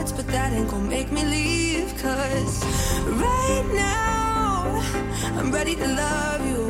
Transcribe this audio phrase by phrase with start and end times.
[0.00, 1.88] Hearts, but that ain't gonna make me leave.
[2.02, 2.64] Cause
[3.26, 4.80] right now,
[5.38, 6.62] I'm ready to love you.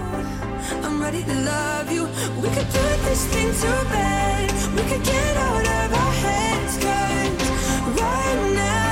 [0.85, 2.03] I'm ready to love you.
[2.41, 4.52] We could do this thing to bed.
[4.75, 6.73] We could get out of our heads.
[6.86, 8.83] Cause right now,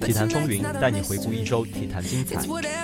[0.00, 2.40] 体坛风云带你回顾一周体坛精彩，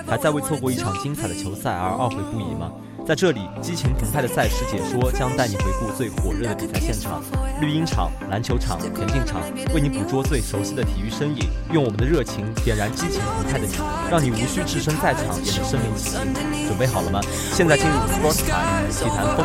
[0.07, 2.71] 还在为错过一场精彩的球赛而懊悔不已吗？
[3.07, 7.23] 在这里，激情澎湃的赛事解说将带你回顾最火热的比赛现场，
[7.61, 9.43] 绿茵场、篮球场、田径场，
[9.75, 13.75] 为你捕捉最熟悉的体育身影，用我们的热情点燃激情澎湃的你，
[14.11, 16.33] 让你无需置身赛场也能身临其境。
[16.67, 17.21] 准备好了吗？
[17.53, 19.45] 现在进入 Sports Time 体坛风。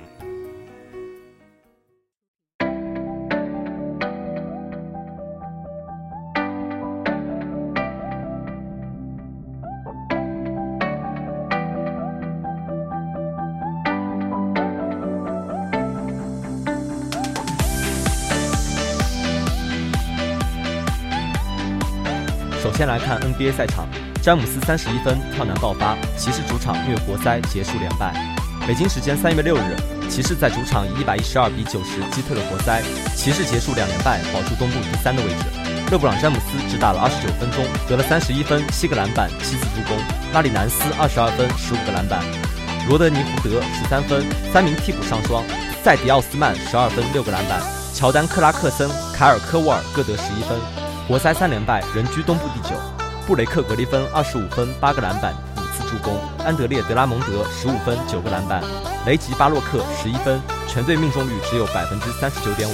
[23.41, 23.87] NBA 赛场，
[24.21, 28.13] 詹姆斯三十一分跳难爆发，骑士主场虐活塞结束连败。
[28.67, 29.75] 北京时间三月六日，
[30.07, 32.83] 骑士在主场以一百一十二比九十击退了活塞，
[33.15, 35.45] 骑士结束两连败，保住东部第三的位置。
[35.89, 39.97] 勒布朗詹姆斯只打了二十九分钟，得了三十一分、七个篮板、七次助攻。
[40.33, 42.23] 拉里南斯二十二分、十五个篮板。
[42.87, 44.23] 罗德尼胡德十三分。
[44.53, 45.43] 三名替补上双，
[45.83, 47.59] 塞迪奥斯曼十二分、六个篮板。
[47.91, 50.59] 乔丹克拉克森、凯尔科沃尔各得十一分。
[51.07, 53.00] 活塞三连败，仍居东部第九。
[53.31, 56.19] 布雷克格里芬二十五分、八个篮板、五次助攻。
[56.39, 58.61] 安德烈德拉蒙德十五分、九个篮板。
[59.05, 60.37] 雷吉巴洛克十一分。
[60.67, 62.73] 全队命中率只有百分之三十九点五。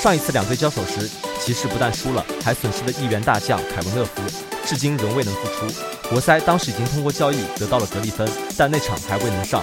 [0.00, 1.06] 上一次两队交手时，
[1.38, 4.22] 骑士不但输了，还损失了一员大将凯文勒夫，
[4.64, 5.74] 至今仍未能复出。
[6.08, 8.26] 活塞当时已经通过交易得到了格里芬，
[8.56, 9.62] 但那场还未能上。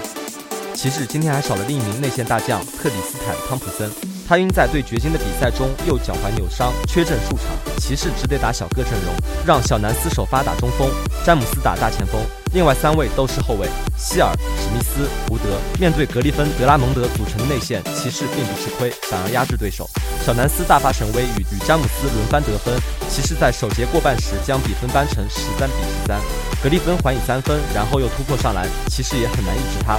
[0.76, 3.90] 骑士今天还少了另一名内线大将特里斯坦汤普森，
[4.32, 7.48] 他因在对掘金的比赛中右脚踝扭伤，缺阵数场。
[7.80, 9.14] 骑士只得打小个阵容，
[9.46, 10.90] 让小南斯首发打中锋，
[11.26, 12.41] 詹姆斯打大前锋。
[12.54, 13.66] 另外三位都是后卫，
[13.98, 15.58] 希尔、史密斯、胡德。
[15.80, 19.90] 面对格里芬、德拉蒙德组成的内线，骑士并不吃亏，反而压制对手。
[20.26, 22.78] 小南斯大发神威，与与詹姆斯轮番得分。
[23.10, 26.20] 骑士在首节过半时将比分扳成十三比十三。
[26.62, 29.98] 格里芬还以三分，然后又突破上篮，骑士也很难抑制他。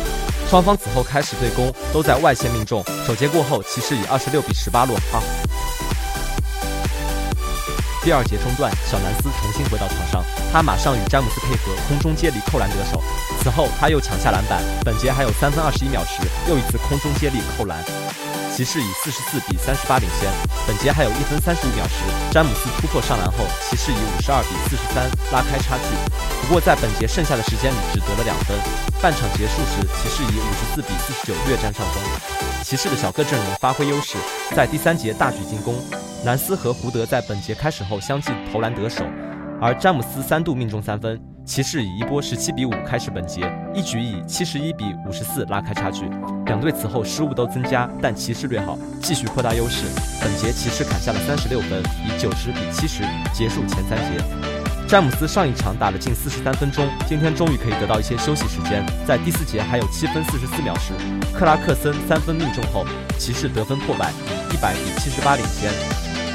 [0.51, 2.85] 双方此后开始对攻，都在外线命中。
[3.07, 5.21] 首节过后，骑士以二十六比十八落后。
[8.05, 13.01] 第二节中段，小南斯重新回到场上，他马上与詹姆斯配合，空中接力扣篮得手。
[13.41, 17.79] 此后他又抢下篮板，本节还有三分二十一秒时，又一次空中接力扣篮。
[18.55, 20.31] 骑士以四十四比三十八领先。
[20.69, 25.85] 本节还有一分三十五秒时，詹姆斯突破上篮后，骑士以五十二比四十三拉开差距。
[26.43, 28.55] 不过在本节剩下的时间里，只得了两分。
[29.01, 32.03] 半场结束时，骑士以五十四比四十九略占上风。
[32.63, 34.19] 骑士的小个阵容发挥优势，
[34.55, 35.75] 在第三节大举进攻。
[36.23, 39.03] 南斯和胡德在本节开始后相继投篮得手，
[39.63, 41.19] 而詹姆斯三度命中三分。
[41.45, 46.09] 骑士以一波十七比五开始本节，一举以七十一比五十四拉开差距。
[46.47, 49.85] 两队此后失误都增加，但骑士略好，继续扩大优势。
[50.21, 53.03] 本节骑士砍下了三十六分，以九十比七十
[53.35, 54.25] 结束前三节。
[54.87, 58.85] 詹姆斯上一场打了近四十三分钟，今天终于可以得到一些休息时间。
[59.05, 60.93] 在第四节还有七分四十四秒时，
[61.35, 62.87] 克拉克森三分命中后，
[63.19, 64.13] 骑士得分破百，
[64.51, 65.73] 以一百比七十八领先。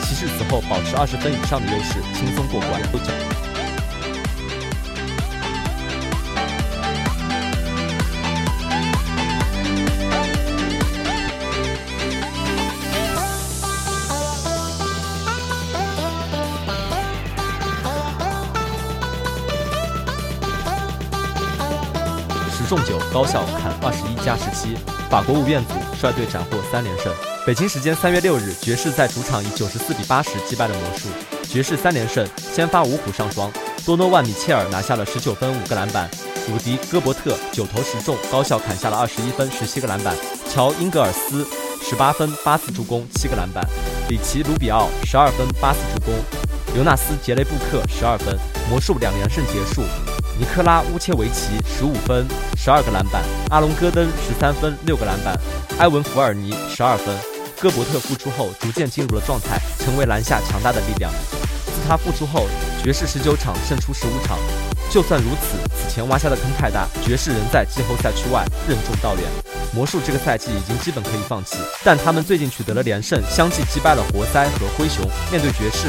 [0.01, 3.46] 骑士此后保持二十分以上的优势，轻松过关。
[22.67, 24.75] 十中九，高效砍二十一加十七。
[25.09, 27.13] 法国五院组率队斩获三连胜。
[27.45, 31.07] 北京时间三月六日，爵士在主场以九十四比八十击败了魔术。
[31.47, 33.49] 爵士三连胜，先发五虎上双，
[33.85, 36.09] 多诺万·米切尔拿下了十九分五个篮板，
[36.49, 40.13] 鲁迪·戈伯特九投十中，高效砍下了二十一分十七个篮板。
[40.49, 41.47] 乔·英格尔斯
[41.81, 43.65] 十八分八次助攻七个篮板，
[44.09, 46.13] 里奇·卢比奥十二分八次助攻，
[46.75, 48.37] 尤纳斯·杰雷布克十二分。
[48.69, 49.81] 魔术两连胜结束，
[50.39, 55.35] 尼克拉·乌切维奇十五分十二个篮板，阿隆·戈登十三分六个篮板，
[55.79, 57.15] 埃文·福尔尼十二分。
[57.59, 61.11] 戈伯特复出后，逐渐进入了状态，成为篮下强大的力量。
[61.65, 62.45] 自他复出后，
[62.83, 64.37] 爵士十九场胜出十五场。
[64.91, 69.23] 就算如此，此前挖下的坑太大，爵士仍在季后赛区外任重道远。
[69.73, 75.03] 魔术这个赛季已经基本可以放弃，但他们最近取得了连胜，相继击败了活塞和灰熊。
[75.31, 75.87] 面对爵士，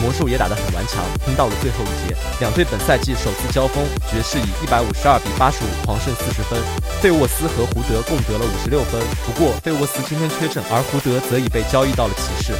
[0.00, 2.16] 魔术也打得很顽强，拼到了最后一节。
[2.40, 6.58] 两队本赛季首次交锋，爵士以一百五十二比八十五狂胜四十分。
[7.00, 12.52] 费沃斯和胡德共得了五十六分，不过费沃斯今天缺阵，而胡德则已被交易到了骑士。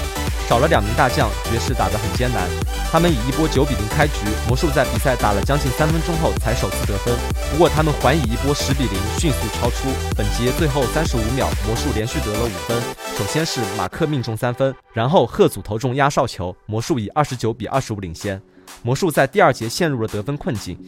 [0.48, 2.48] 少了两名大将，爵士打得很艰难。
[2.90, 7.14] 他们以一波九比零开局，魔术在比赛打了将近三分钟后才首次得分。
[7.52, 9.92] 不过他们还以一波十比零迅速超出。
[10.16, 12.80] 本节最后三十五秒，魔术连续得了五分。
[13.18, 18.40] 首先是马克命中三分，然后贺祖投中压哨球，魔术以二十九比二十五领先。
[18.80, 20.78] 魔术在第二节陷入了得分困境，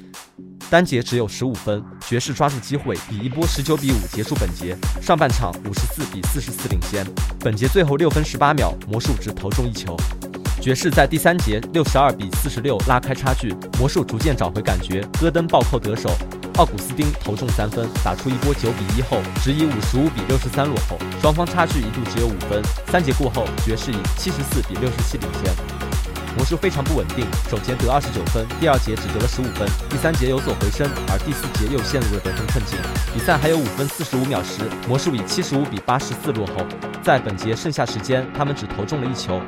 [0.70, 1.82] 单节只有十五分。
[2.06, 4.76] 爵士抓住机会，以一波十九比五结束本节。
[5.02, 7.04] 上半场五十四比四十四领先。
[7.40, 9.96] 本节最后六分十八秒，魔术只投中一球。
[10.60, 15.04] 爵士在第三节六十二比四十六拉开差距，魔术逐渐找回感觉。
[15.20, 16.08] 戈登暴扣得手，
[16.56, 22.62] 奥古斯丁投中三分，打出一波九比一后，只以五十五比六十三落后，双方差距一度只有五分。
[22.88, 25.52] 三节过后，爵士以七十四比六十七领先。
[26.36, 32.78] 魔术非常不稳定，首节得二十九分，第二节只得了十五分，第三节有所回升，而第四节又陷入了得分困境。
[33.12, 36.64] 比赛还有五分四十五秒时，魔术以七十五比八十四落后。
[37.02, 39.40] 在本节剩下时间，他们只投中了一球，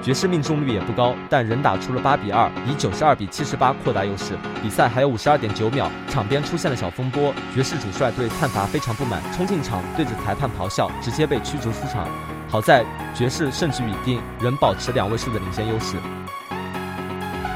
[0.00, 4.38] 爵士命中率也不高，但仍打出了八比二，以九十二比七十八扩大优势。
[4.62, 12.08] 比赛还有五十二点九秒，场边出现了小风波，爵士主帅对判罚非常不满，冲进场对着裁判咆哮，直接被驱逐出场。
[12.48, 15.96] 好在爵士胜局已定，仍保持两位数的领先优势。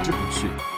[0.03, 0.72] 之不去。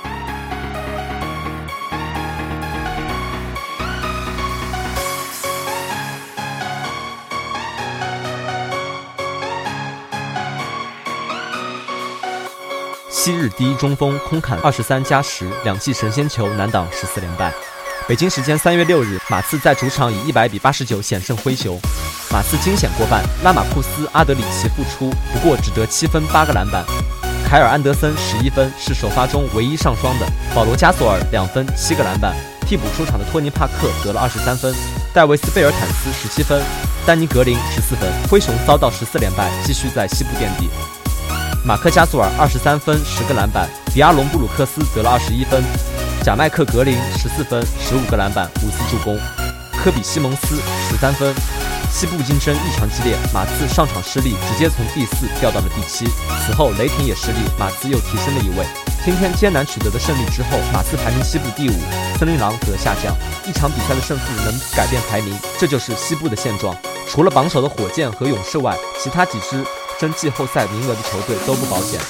[13.25, 17.50] 昔日第一中锋空砍二十三加十，两记神仙球难挡十四连败。
[18.07, 21.81] 北京时间三月六日，马刺在主场以一百比八十九险胜灰熊，
[22.31, 26.85] 马刺惊险过半，拉马库斯阿德里奇复出，不过只得七分八个篮板。
[27.49, 30.26] 凯尔安德森十一分，是首发中唯一上双的。
[30.54, 34.75] 保罗加索尔两分七个篮板，替补出场的托尼帕克得了二十三分，
[35.14, 36.62] 戴维斯贝尔坦斯十七分，
[37.07, 38.07] 丹尼格林十四分。
[38.28, 40.69] 灰熊遭到十四连败，继续在西部垫底。
[41.66, 45.64] 马克加索尔二十三分十个篮板，迪阿隆布鲁克斯得了二十一分，
[46.23, 49.18] 贾麦克格林十四分十五个篮板五次助攻，
[49.73, 50.56] 科比西蒙斯
[50.87, 51.35] 十三分。
[51.90, 56.04] 西部竞争异常激烈，马刺上场失利，直接从第四掉到了第七。
[56.44, 58.66] 此后雷霆也失利，马刺又提升了一位。
[59.02, 61.75] 今天艰难取得的胜利之后，马刺排名西部第五，
[62.18, 63.16] 森林狼则下降。
[63.47, 66.76] 一场比赛的胜负能改变排名，这就是西部的现状。
[67.09, 69.64] 除了榜首的火箭和勇士外，其他几支。
[69.99, 72.01] 争季后赛名额的球队都不保险。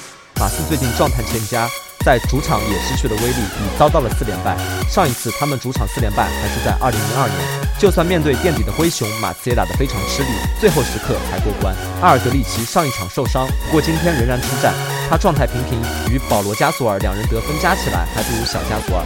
[0.41, 1.69] 马刺最近状态欠佳，
[2.05, 4.57] 在主场也失去了威力，已遭到了四连败。
[4.91, 7.65] 上一次他们主场四连败还是在2002年。
[7.79, 10.29] 就算面对垫底的灰熊，马刺也打得非常吃力，
[10.61, 11.75] 最后时刻才过关。
[12.01, 14.73] 阿尔德里奇上一场受伤，不过今天仍然出战。
[15.11, 15.81] 他状态平平，
[16.13, 19.05] 与保罗加索尔两人得分加起来还不如小加索尔。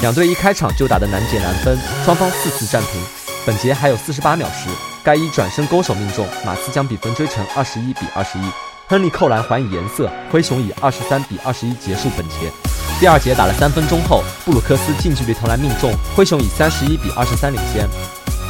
[0.00, 3.17] 两队一开场就打得难解难分，双方四次战平。
[3.48, 4.68] 本节还有四十八秒时。
[5.02, 8.42] 该伊转身勾手命中，马刺将比分追成二十一比二十一。
[8.86, 12.52] 亨利扣篮还以颜色，灰熊以二十三比二十一结束本节。
[13.00, 17.88] 第二节打了三分钟后，布鲁克斯近距离投篮命中，灰熊以三十一比二十三领先。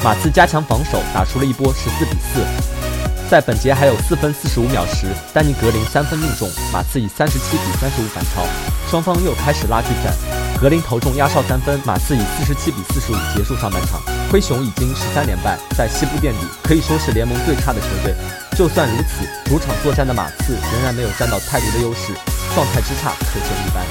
[0.03, 2.45] 马刺加强防守，打出了一波十四比四。
[3.31, 8.43] 在本节还有四分四十五秒时，丹尼格林三分命中，马刺以三十七比三十五反超，
[8.91, 10.13] 双方又开始拉锯战。
[10.61, 14.03] 格林投中压哨三分，马刺以四十七比四十五结束上半场。
[14.31, 18.15] 灰熊已经十三连败，在西部垫底，可以说是联盟最差的球队。
[18.55, 22.13] 就算如此，主场作战的马刺仍然没有占到太多的优势，
[22.55, 23.83] 状态之差可见一斑。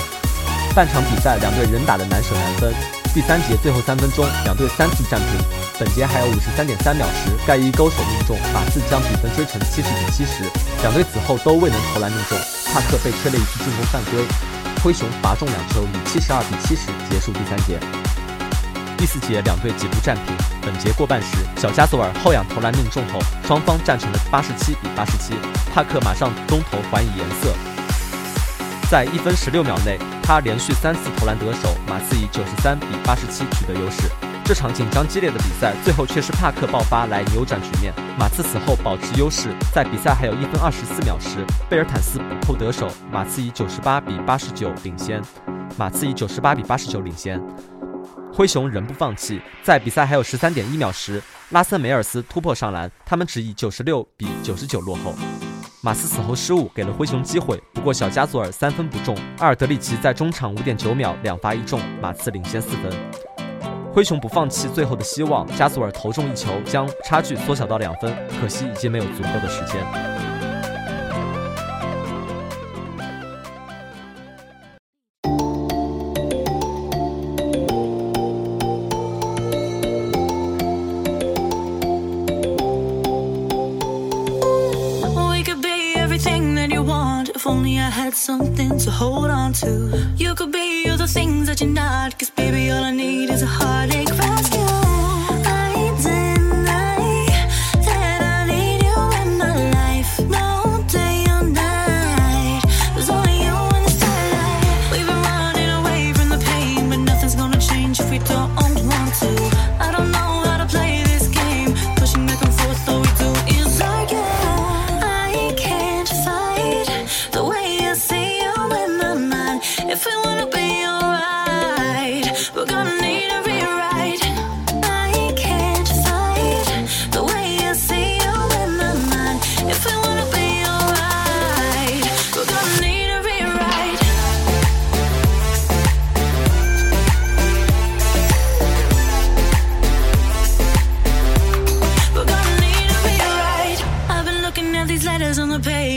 [0.75, 2.71] 半场比赛两队仍打得难舍难分。
[3.15, 5.41] 第三节最后三分钟，两队三次战平。
[5.79, 10.43] 本节还有五十三点三秒时，盖伊勾手命中，马刺将比分追成七十比七十。
[10.83, 12.37] 两队此后都未能投篮命中，
[12.71, 14.21] 帕克被吹了一次进攻犯规。
[14.83, 17.79] 灰熊罚中两球，以七十二比七十结束第三节。
[18.97, 20.35] 第四节两队几度战平。
[20.61, 25.35] 本节过半时，小加索尔后仰投篮命中后，双方战成了八十七比八十七。
[25.73, 27.53] 帕克马上中投还以颜色，
[28.89, 34.09] 在一分十六秒内，他连续三次投篮得手，马刺以九十三比八十七取得优势。
[34.43, 37.93] 这场紧张激烈的比赛，最后却是帕克爆发来扭转局面。
[38.17, 45.21] 马刺此后保持优势，在比赛还有一分二十四秒时，贝尔坦斯补扣得手，马刺以九十八比八十九领先。
[45.77, 47.39] 马刺以九十八比八十九领先。
[48.37, 55.15] 灰熊仍不放弃，在比赛还有十三点一秒时，拉森梅尔斯突破上篮，他们只以九十六比九十九落后。
[55.81, 62.93] 马刺此后失误给了灰熊机会，不过小加索尔三分不中，阿尔德里奇在中场五点九秒两罚一中，马刺领先四分。
[63.91, 68.15] 灰熊不放弃最后的希望，加索尔投中一球，将差距缩小到两分。
[68.39, 70.26] 可惜已经没有足够的时间。
[88.17, 89.69] Something to hold on to.
[90.17, 93.41] You could be all the things that you're not, cause baby, all I need is
[93.41, 93.76] a heartache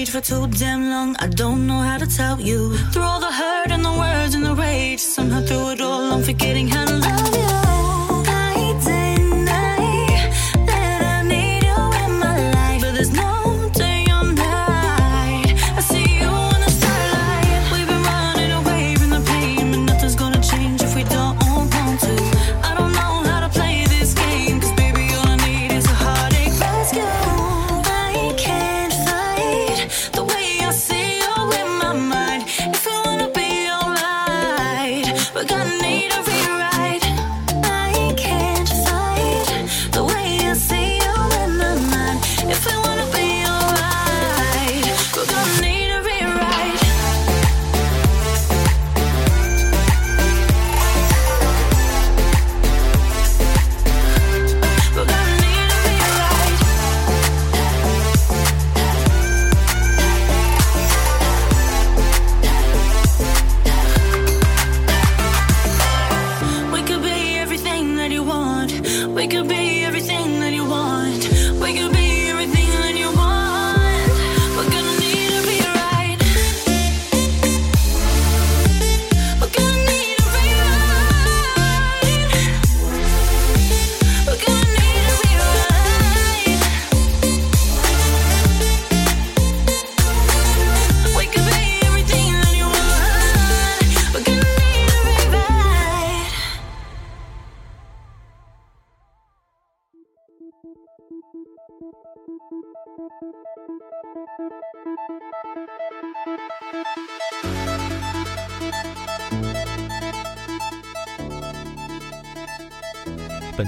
[0.08, 1.16] for too damn long.
[1.18, 2.76] I don't know how to tell you.
[2.92, 6.22] Through all the hurt and the words and the rage, somehow through it all, I'm
[6.22, 7.39] forgetting how to love you.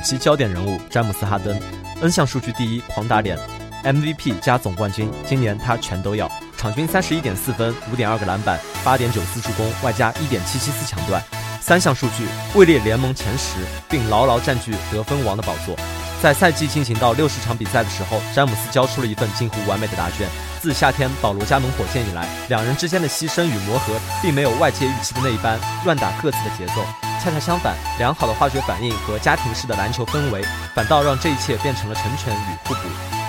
[0.02, 1.59] 期焦点人物詹姆斯·哈登
[2.00, 3.38] ，N 项数据第一，狂打脸
[3.85, 6.30] ，MVP 加总冠军，今年他全都要。
[6.56, 11.23] 场均三十一点四分，五点二个篮板，八点九次助攻，外加一点七七次抢断，
[11.61, 13.56] 三项数据位列联盟前十，
[13.88, 15.76] 并牢牢占据得分王的宝座。
[16.23, 20.28] 在赛季进行到六十场比赛的时候，詹姆斯交出了一份近乎完美的答卷。
[20.61, 26.85] 自夏天保罗加盟火箭以来，两人之间的牺牲与磨合，并没有外界预期的那一般乱打各自的节奏。
[27.22, 32.80] 恰恰相反，良好的化学反应和家庭式的篮球氛围，反倒让这一切变成了成全与互补。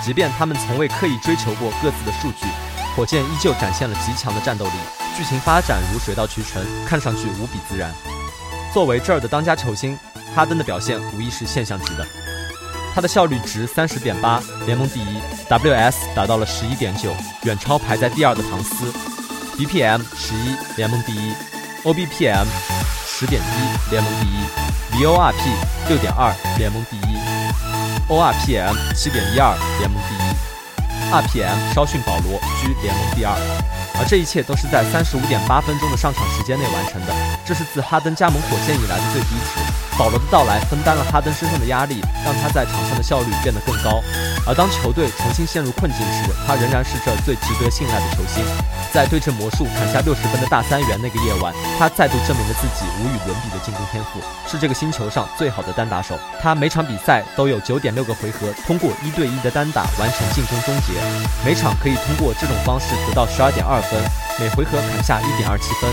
[0.04, 2.44] 即便他们从未刻意追求过各自的数据，
[2.96, 4.72] 火箭依旧展现了极强的战斗力。
[5.16, 7.94] 剧情发展如水到渠成，看上去无比自然。
[8.72, 9.96] 作为这儿的当家球星，
[10.34, 12.04] 哈登的表现无疑是现象级的。
[12.92, 18.92] 他的效率值三十点八，联盟第一；WS 达到了十一点九，远超排在第二的唐斯
[19.56, 21.32] ；BPM 十一，联盟第一
[21.84, 22.46] ；OBPM
[23.16, 25.34] 十点一，联盟第一；VORP
[25.86, 27.16] 六点二，联盟第一
[28.08, 30.18] ；ORPM 七点一二，联盟第一
[31.12, 33.32] ；RPM 稍逊保罗，居联盟第二。
[34.00, 37.14] 而这一切都是在三十五点八分钟的上场时间内完成的，
[37.46, 39.83] 这是自哈登加盟火箭以来的最低值。
[39.98, 44.02] 保罗的到来分担了哈登身上的压力，让他在场上的效率变得更高。
[44.46, 48.44] 而当球队重新陷入困境时，他仍然是这最值得信赖的球星。
[48.92, 56.18] 在对阵魔术砍下六十分的大三元那个夜晚，他再度证明了自己无与伦比的进攻天赋，是这个星球上最好的单打手。
[56.40, 60.92] 他每场比赛都有九点六个回合通过一对一的单打完成进攻终结，
[61.44, 64.00] 每场可以通过这种方式得到十二点二分，
[64.38, 65.90] 每回合砍下一点二七分，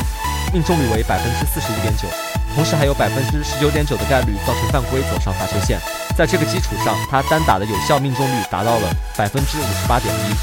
[0.54, 2.08] 命中率为百分之四十五点九。
[2.56, 5.80] 同时还有百分之十九点九的概率造成犯规走上罚球线，
[6.18, 10.36] 在这个基础上，他单打的有效命中率达到了百分之五十八点一。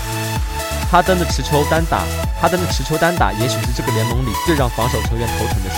[0.91, 2.05] 哈登的持球单打，
[2.41, 5.77] 哈登的持球单打也许是这个联盟里最让防守球员头疼的事。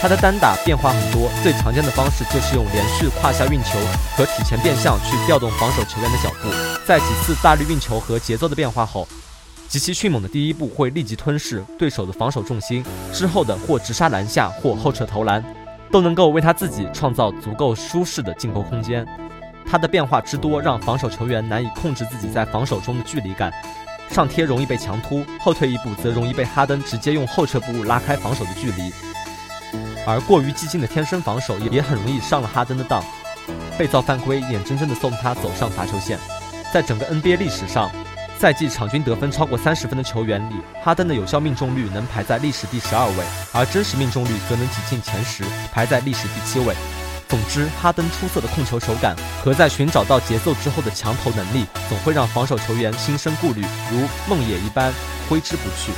[0.00, 3.78] 他的单打变化很多，最常见的方式就是用连续胯下运球
[4.16, 6.48] 和体前变向去调动防守球员的脚步。
[6.86, 9.06] 在几次大力运球和节奏的变化后。
[9.68, 15.42] 极其迅猛的第一步会立即吞噬对手的防守重心，之后的或直杀篮下或后撤投篮。
[15.92, 19.06] 都能够为他自己创造足够舒适的进攻空间。
[19.64, 23.52] 他的变化之多，让防守球员难以控制自己在防守中的距离感。
[24.10, 28.92] 上贴容易被强突，后退一步则容易被哈登直接用后撤步拉开防守的距离。
[30.06, 33.04] 而过于激进的天生防守也很容易上了哈登的当，
[33.78, 36.18] 被造犯规，眼睁睁地送他走上罚球线。
[36.72, 37.90] 在整个 NBA 历史上。
[38.42, 46.74] 赛季场均得分超过三十分的球员里，哈登的有效命中率能排在历史第十二位，而真实命中率则能挤进前十，排在历史第七位。
[47.28, 53.60] 总之，哈登出色的控球手感和在寻找到节奏之后的强投能力，总会让防守球员心生顾虑，
[53.92, 54.92] 如梦魇一般
[55.28, 55.92] 挥之不去。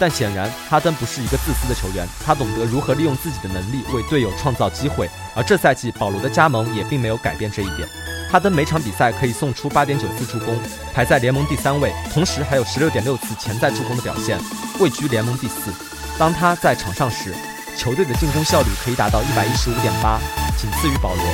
[0.00, 7.86] 但显然，哈登不是一个自私的球员，他懂得如何利用自己的能力为队友创造机会，而这赛季保罗的加盟也并没有改变这一点。
[8.34, 10.58] 哈登每场比赛可以送出八点九次助攻，
[10.92, 14.36] 排在联盟第三位，同时还有十六点六次潜在助攻的表现，
[14.80, 15.72] 位居联盟第四。
[16.18, 17.32] 当他在场上时，
[17.76, 20.18] 球队的进攻效率可以达到一百一十五点八，
[20.58, 21.24] 仅次于保罗。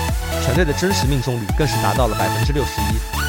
[0.44, 3.19] 全队的真实命中率更是达到了百分之六十一。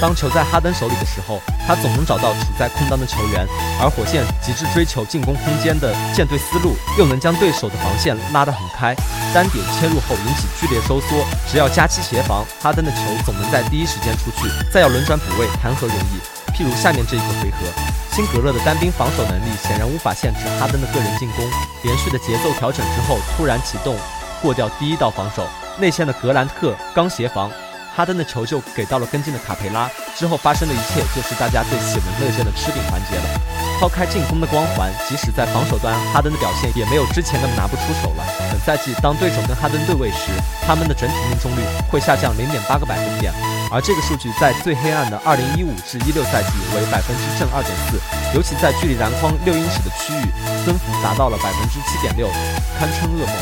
[0.00, 3.46] 当球在哈登手里的时候，他总能找到处在空当的球员，
[3.80, 8.94] 而火箭极致追求进攻空间的舰队思路，又能将对手的防线拉得很开，
[9.32, 16.20] 单点切入后引起剧烈收缩，只要加期协防，哈登的球总能在第一时间出去，再要轮转补位谈何容易？
[16.52, 17.66] 譬如下面这一个回合，
[18.12, 21.44] 辛格勒的单兵防守能力显然无法限制哈登的个人进攻，
[21.82, 23.96] 连续的节奏调整之后突然启动，
[24.42, 27.50] 过掉第一道防守，内线的格兰特刚协防。
[27.96, 33.40] 哈登的球就给到了跟进的卡佩拉，之后发生的一切就是大家最喜闻乐见的吃饼环节了。
[33.78, 38.24] 抛开进攻的光环，即使在防守端，哈登的表现也没有之前那么拿不出手了。
[38.50, 40.34] 本赛季，当对手跟哈登对位时，
[40.66, 43.32] 他们的整体命中率会下降零点八个百分点，
[43.70, 48.02] 而这个数据在最黑暗的二零一五至一六赛季为百分之正二点四，
[48.34, 50.26] 尤其在距离篮筐六英尺的区域，
[50.66, 52.26] 增幅达到了百分之七点六，
[52.74, 53.34] 堪称噩梦。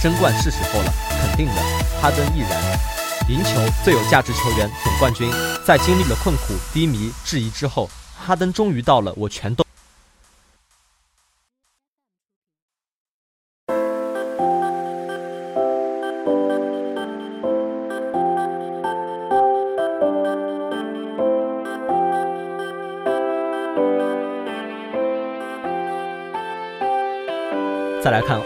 [0.00, 1.58] 争冠是时候了，肯定的，
[2.00, 3.01] 哈登亦然。
[3.28, 3.50] 赢球
[3.84, 5.30] 最有价值球员总冠军，
[5.64, 9.64] 在经历了困苦、低迷、质疑之后，哈登终于到了我全都。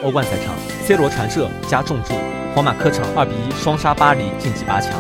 [0.07, 2.15] 欧冠赛场，C 罗传射加重注。
[2.55, 4.93] 皇马客场二比一双杀巴黎，晋级八强。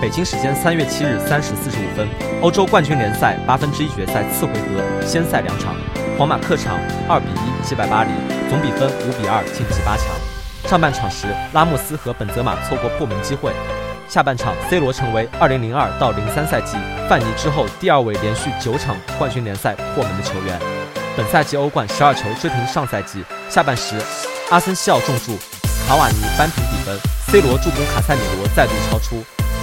[0.00, 2.08] 北京时间三月七日三时四十五分，
[2.40, 5.74] 欧洲冠军联赛八分之一决赛次回合，先赛两场。
[6.16, 8.10] 皇马客场二比一击败巴黎，
[8.48, 10.06] 总比分五比二晋级八强。
[10.70, 13.50] 上半场时，拉莫斯和本泽马错过破门机会。
[14.06, 16.76] 下半场，C 罗成为2002到03赛季
[17.08, 20.56] 范尼之后第二位连续九场冠军联赛破门的球员。
[21.16, 23.24] 本赛季欧冠十二球追平上赛季。
[23.48, 23.96] 下半时，
[24.54, 25.36] 阿森西奥中柱，
[25.88, 29.16] 卡瓦尼扳平比分，C 罗助攻卡塞米罗再度超出，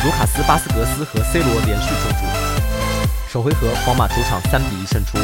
[0.03, 2.27] 卢卡斯巴斯格斯和 C 罗连续中柱。
[3.31, 5.17] 首回合，皇马主场三比一胜出。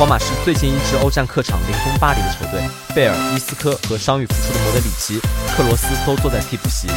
[0.00, 2.60] 皇马是最近一支欧战客场零封巴黎的球队。
[2.92, 5.20] 贝尔、伊斯科和伤愈复出的莫德里奇、
[5.56, 6.88] 克罗斯都坐在替补席。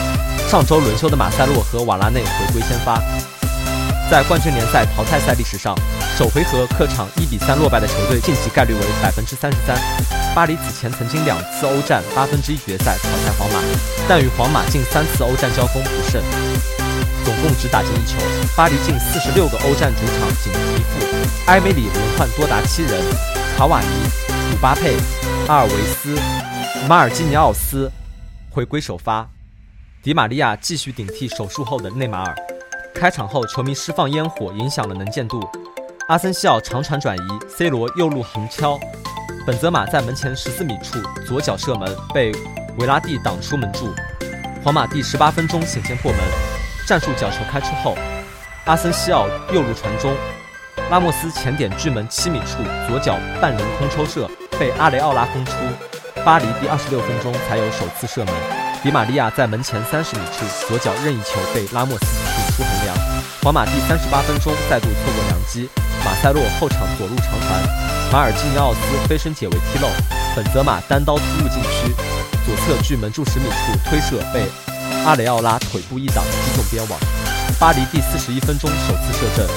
[0.50, 3.00] 上周轮休的马塞洛和瓦拉内回归先发。
[4.10, 5.76] 在冠军联赛淘汰赛历史上，
[6.18, 9.78] 首回合客场一比三落败的球队晋级概率为百分之三十三。
[10.34, 13.60] 巴黎此前曾经两次欧战八分之一决赛淘汰皇马，
[14.08, 16.24] 但与皇马近三次欧战交锋不胜。
[17.26, 18.18] 总共只打进一球。
[18.56, 21.06] 巴黎近四十六个欧战主场仅一负。
[21.48, 23.04] 埃梅里轮换多达七人：
[23.58, 23.88] 卡瓦尼、
[24.52, 24.96] 姆巴佩、
[25.50, 26.18] 阿尔维斯、
[26.88, 27.92] 马尔基尼奥斯
[28.50, 29.28] 回归首发，
[30.02, 32.34] 迪玛利亚继续顶替手术后的内马尔。
[32.98, 35.48] 开场后，球迷释放烟火，影响了能见度。
[36.08, 38.80] 阿森西奥长传转移，C 罗右路横敲，
[39.46, 42.32] 本泽马在门前十四米处左脚射门，被
[42.80, 43.94] 维拉蒂挡出门柱。
[44.64, 46.20] 皇马第十八分钟险些破门。
[46.88, 47.96] 战术角球开出后，
[48.66, 50.16] 阿森西奥右路传中，
[50.90, 55.52] 拉莫斯前点距门七米处左脚半凌空抽射，被阿雷奥拉封出。
[56.26, 58.34] 巴黎第二十六分钟才有首次射门，
[58.82, 62.98] 迪玛利亚在门前三十米处左脚任意球被拉莫斯顶出横梁。
[63.44, 65.70] 皇马第三十八分钟再度错过良机，
[66.04, 67.62] 马塞洛后场左路长传，
[68.12, 69.88] 马尔基尼奥斯飞身解围踢漏，
[70.36, 71.94] 本泽马单刀突入禁区，
[72.44, 74.44] 左侧距门柱十米处推射被。
[75.06, 77.00] 阿雷奥拉腿部一挡击中边网，
[77.60, 79.48] 巴黎第四十一分钟首次射正，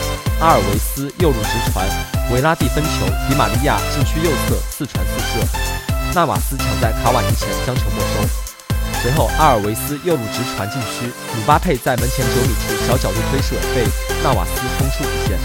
[0.41, 1.87] 阿尔维斯右路直传，
[2.31, 5.47] 维拉蒂分球，迪玛利亚禁区右侧四传四射，
[6.15, 8.50] 纳瓦斯抢在卡瓦尼前将球没收。
[9.03, 13.89] 随后阿尔维斯右路直传禁区，姆巴佩在门前九米处小角度推射被
[14.23, 15.39] 纳瓦斯封出底线。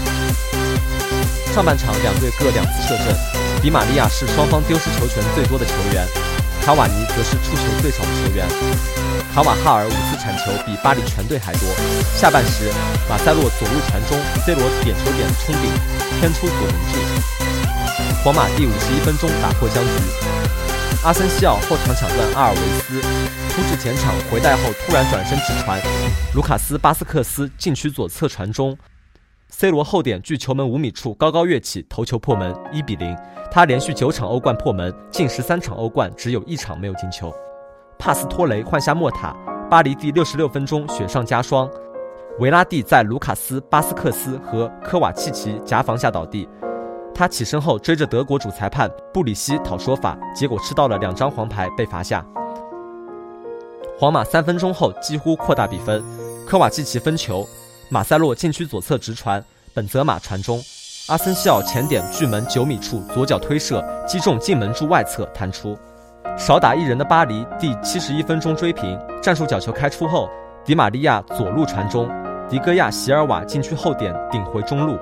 [1.54, 3.16] 上半场两队各两次射正，
[3.62, 6.06] 迪玛利亚是双方丢失球权最多的球员，
[6.66, 8.46] 卡瓦尼则是触球最少的球员。
[9.34, 11.64] 卡瓦哈尔五次铲球比巴黎全队还多。
[12.14, 12.68] 下半时，
[13.08, 15.72] 马塞洛左路传中，C 罗点球点冲顶，
[16.20, 17.00] 偏出左门柱。
[18.22, 19.90] 皇马第五十一分钟打破僵局，
[21.04, 23.00] 阿森西奥后场抢断阿尔维斯，
[23.50, 25.80] 突至前场回带后突然转身直传，
[26.34, 28.76] 卢卡斯巴斯克斯禁区左侧传中
[29.50, 33.16] ，C 罗后点距球门五米处高高跃起头球破门，一比零。
[33.52, 37.32] 他连续九场欧冠破门，近十三场欧冠只有一场没有进球。
[37.98, 39.34] 帕斯托雷换下莫塔，
[39.70, 41.70] 巴黎第六十六分钟雪上加霜，
[42.40, 46.48] 维拉蒂在卢卡斯、巴斯克斯和科瓦契奇夹防下倒地，
[47.16, 52.22] 他起身后追着德国主裁判布里希讨说法，结果吃到了两张黄牌被罚下。
[53.98, 56.04] 皇马三分钟后几乎扩大比分，
[56.46, 57.48] 科瓦季奇分球，
[57.88, 60.62] 马塞洛禁区左侧直传，本泽马传中，
[61.08, 65.74] 阿森西奥前点距门九米处左脚推射击中进门柱外侧弹出。
[66.36, 69.00] 少打一人的巴黎，第七十一分钟追平。
[69.22, 70.28] 战术角球开出后，
[70.66, 72.10] 迪玛利亚左路传中，
[72.46, 74.98] 迪戈亚席尔瓦禁区后点顶回中路，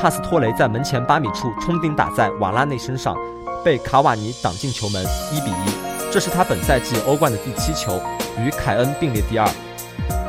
[0.00, 3.14] 帕斯托雷在门前八米处冲顶打在瓦拉内身上，
[3.62, 6.10] 被卡瓦尼挡进球门，一比一。
[6.10, 8.00] 这是他本赛季欧冠的第七球，
[8.38, 9.46] 与凯恩并列第二。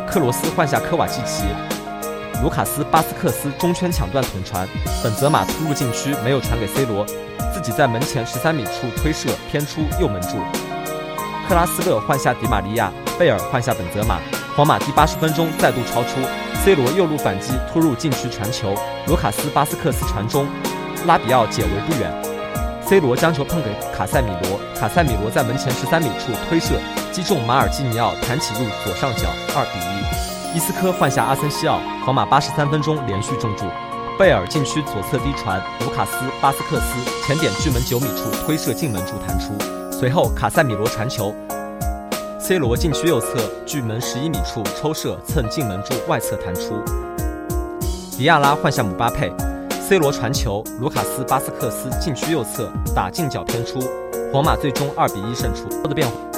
[0.05, 1.45] 克罗斯换下科瓦契奇，
[2.43, 4.67] 卢卡斯巴斯克斯中圈抢断捅传，
[5.01, 7.05] 本泽马突入禁区没有传给 C 罗。
[7.53, 10.39] 自己在门前十三米处推射偏出右门柱，
[11.47, 14.19] 克拉斯勒换下迪玛利亚，贝尔换下本泽马。
[14.53, 16.19] 皇马第八十分钟再度超出
[16.63, 18.75] ，C 罗右路反击突入禁区传球，
[19.07, 20.47] 卢卡斯巴斯克斯传中，
[21.07, 22.11] 拉比奥解围不远
[22.85, 26.75] ，C 罗将球碰给卡塞米罗，卡塞米罗在门前十三米处推射
[27.11, 30.57] 击中马尔基尼奥弹起入左上角，二比一。
[30.57, 33.65] 伊斯科换下阿森西奥，皇马八十三分钟连续中柱。
[34.19, 39.53] 贝尔禁区左侧低传，卢卡斯巴斯克斯前点距门九米处推射进门柱弹出，
[39.91, 41.33] 随后卡塞米罗传球
[42.41, 46.73] ，C 罗禁区右侧距门十一米处抽射蹭进门柱外侧弹出，
[48.17, 49.31] 迪亚拉换下姆巴佩
[49.87, 53.79] ，C 罗传球，卢卡斯巴斯克斯禁区右侧打近角偏出，
[54.33, 55.69] 皇马最终二比一胜出。
[55.87, 56.30] 的变化。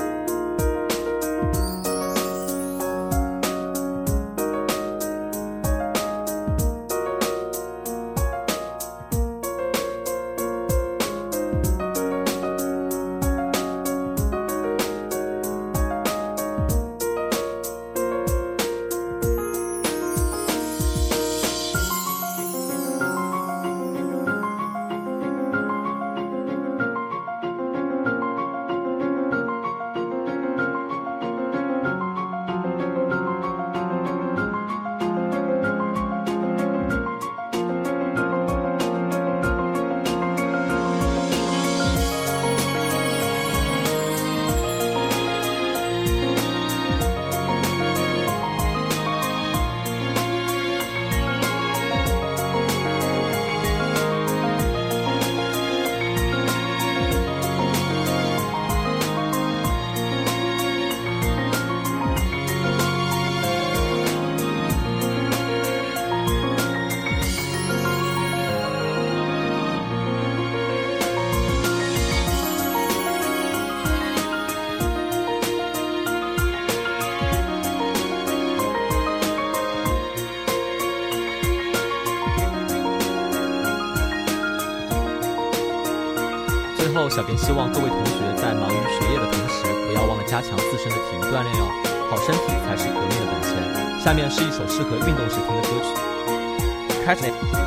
[87.13, 91.67] 小编希望各位同学在忙于学业的同时，不要忘了加强自身的体育锻炼哟。
[92.09, 93.99] 好身体才是革命的本钱。
[94.01, 97.62] 下面是一首适合运动时听的歌曲，开始。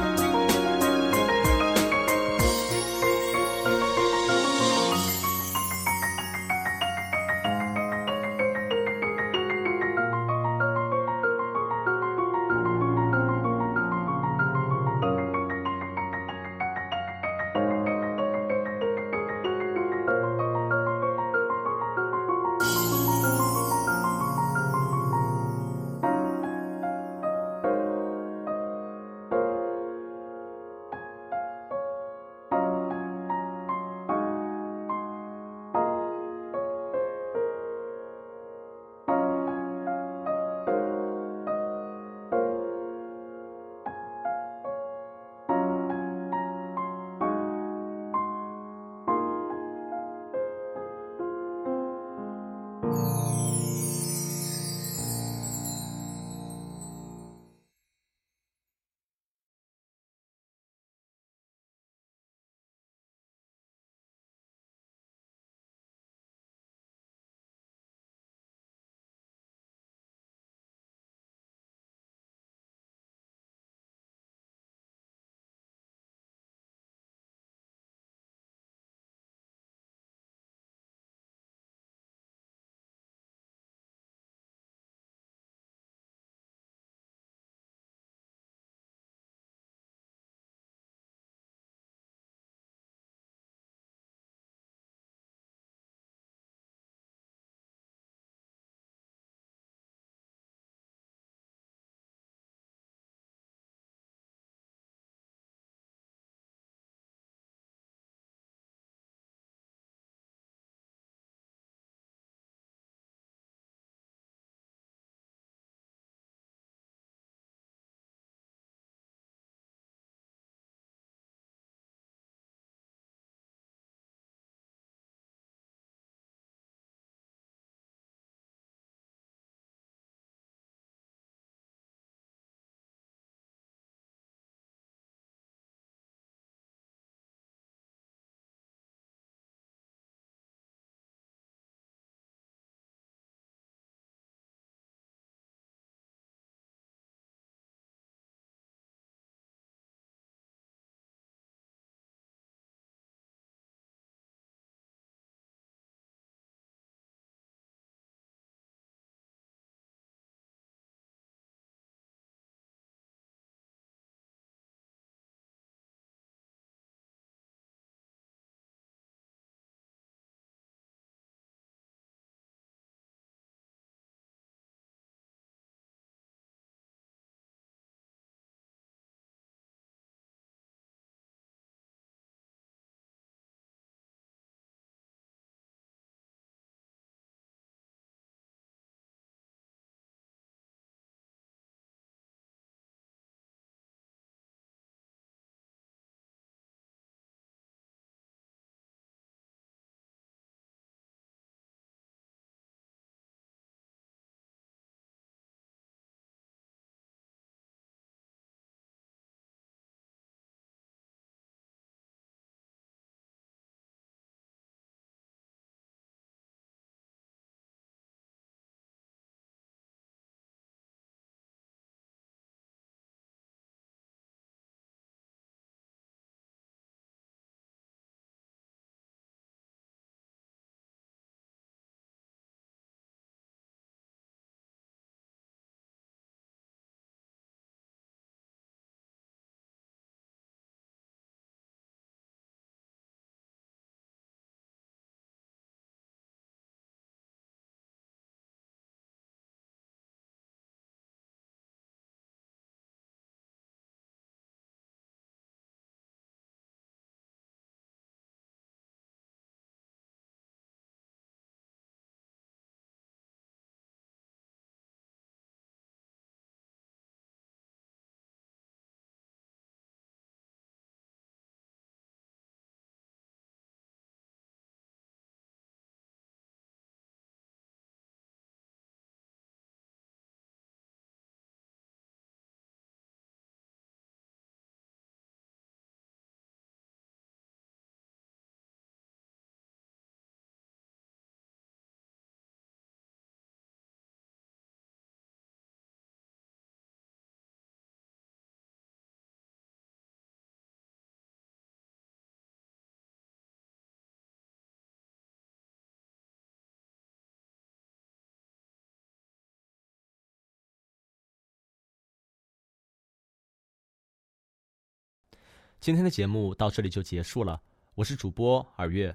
[315.78, 317.60] 今天的节目到这里就结束了，
[317.94, 319.14] 我是主播耳月。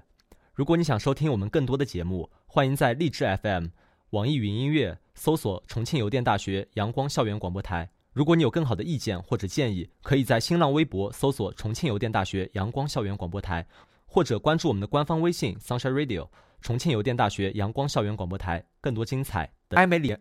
[0.54, 3.66] 如果你想收听我们更多的节目，欢迎在荔枝 FM、
[4.10, 7.90] 网易云音乐搜索重庆邮电大学阳光校园广播台。
[8.12, 13.66] 如果你有更好的意见或者建议，可以在新浪微博搜索重庆邮电大学阳光校园广播台，
[14.06, 16.28] 或者关注我们的官方微信 Sunshine Radio
[16.62, 20.16] 重庆邮电大学阳光校园广播台，更多精彩艾美里。